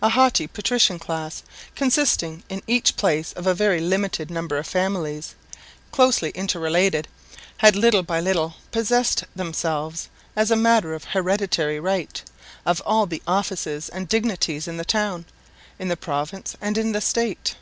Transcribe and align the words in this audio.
A 0.00 0.08
haughty 0.08 0.46
"patrician" 0.46 0.98
class, 0.98 1.42
consisting 1.76 2.42
in 2.48 2.62
each 2.66 2.96
place 2.96 3.34
of 3.34 3.46
a 3.46 3.52
very 3.52 3.80
limited 3.80 4.30
number 4.30 4.56
of 4.56 4.66
families, 4.66 5.34
closely 5.92 6.32
inter 6.34 6.58
related, 6.58 7.06
had 7.58 7.76
little 7.76 8.02
by 8.02 8.18
little 8.18 8.54
possessed 8.70 9.24
themselves, 9.36 10.08
as 10.34 10.50
a 10.50 10.56
matter 10.56 10.94
of 10.94 11.04
hereditary 11.04 11.78
right, 11.78 12.22
of 12.64 12.80
all 12.86 13.04
the 13.04 13.20
offices 13.26 13.90
and 13.90 14.08
dignities 14.08 14.68
in 14.68 14.78
the 14.78 14.86
town, 14.86 15.26
in 15.78 15.88
the 15.88 15.98
province 15.98 16.56
and 16.62 16.78
in 16.78 16.92
the 16.92 17.02
state. 17.02 17.54